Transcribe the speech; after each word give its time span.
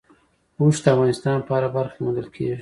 اوښ 0.59 0.75
د 0.83 0.85
افغانستان 0.93 1.37
په 1.45 1.51
هره 1.57 1.69
برخه 1.77 1.93
کې 1.95 2.03
موندل 2.05 2.27
کېږي. 2.35 2.57